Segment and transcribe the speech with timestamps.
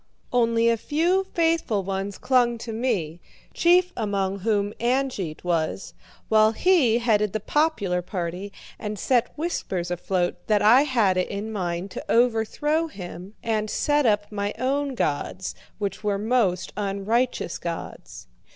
[0.33, 3.19] Only a few faithful ones clung to me,
[3.53, 5.93] chief among whom Angeit was;
[6.27, 11.51] while he headed the popular party and set whispers afloat that I had it in
[11.51, 18.25] mind to overthrow him and set up my own gods, which were most unrighteous gods.